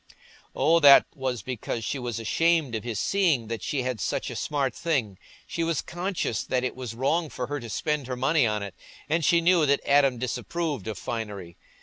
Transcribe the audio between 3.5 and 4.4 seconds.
she had such a